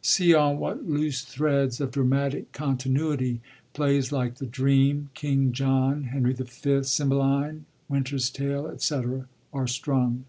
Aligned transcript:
See 0.00 0.32
on 0.32 0.56
what 0.58 0.88
loose 0.88 1.20
threads 1.20 1.78
of 1.78 1.90
dramatic 1.90 2.52
continuity 2.52 3.42
plays 3.74 4.10
like 4.10 4.36
the 4.36 4.46
Dream, 4.46 5.10
King 5.12 5.52
John, 5.52 6.04
Henry 6.04 6.32
F., 6.32 6.38
Cym 6.46 7.08
heline. 7.10 7.64
Winter' 7.90 8.16
a 8.16 8.18
Tale, 8.18 8.78
&c., 8.78 9.02
are 9.52 9.66
strung. 9.66 10.24